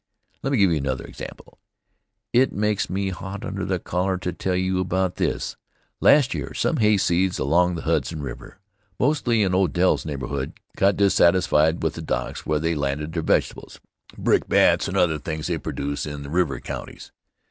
Let 0.41 0.49
me 0.51 0.57
give 0.57 0.71
you 0.71 0.77
another 0.79 1.05
example. 1.05 1.59
It 2.33 2.51
makes 2.51 2.89
me 2.89 3.09
hot 3.09 3.45
under 3.45 3.63
the 3.65 3.77
collar 3.77 4.17
to 4.17 4.33
tell 4.33 4.57
about 4.79 5.17
this. 5.17 5.57
Last 5.99 6.33
year 6.33 6.55
some 6.55 6.77
hay 6.77 6.97
seeds 6.97 7.37
along 7.37 7.75
the 7.75 7.83
Hudson 7.83 8.23
River, 8.23 8.57
mostly 8.99 9.43
in 9.43 9.53
Odell's 9.53 10.03
neighborhood, 10.03 10.59
got 10.75 10.97
dissatisfied 10.97 11.83
with 11.83 11.93
the 11.93 12.01
docks 12.01 12.47
where 12.47 12.57
they 12.59 12.73
landed 12.73 13.13
their 13.13 13.21
vegetables, 13.21 13.79
brickbats, 14.17 14.87
and 14.87 14.97
other 14.97 15.19
things 15.19 15.45
they 15.45 15.59
produce 15.59 16.07
in 16.07 16.23
the 16.23 16.31
river 16.31 16.59
counties. 16.59 17.11